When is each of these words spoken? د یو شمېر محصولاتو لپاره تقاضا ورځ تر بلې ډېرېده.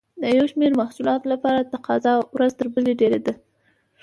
د 0.21 0.23
یو 0.37 0.45
شمېر 0.51 0.71
محصولاتو 0.81 1.31
لپاره 1.33 1.67
تقاضا 1.73 2.13
ورځ 2.35 2.51
تر 2.59 2.67
بلې 2.73 2.93
ډېرېده. 3.01 3.33